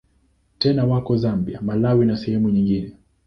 Tena 0.59 0.85
wako 0.85 1.17
Zambia, 1.17 1.61
Malawi 1.61 2.05
na 2.05 2.17
sehemu 2.17 2.49
nyingine. 2.49 2.95